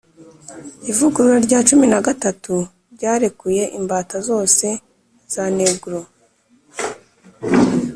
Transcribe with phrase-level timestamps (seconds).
[0.91, 2.53] ivugurura rya cumi na gatatu
[2.95, 4.67] ryarekuye imbata zose
[5.33, 5.99] za negro.